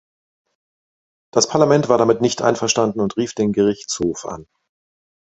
[1.31, 4.47] Das Parlament war damit nicht einverstanden und rief den Gerichtshof an.